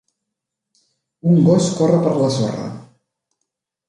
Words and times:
Un 1.33 1.37
gos 1.49 1.67
corre 1.79 1.99
per 2.05 2.13
la 2.21 2.31
sorra. 2.37 2.65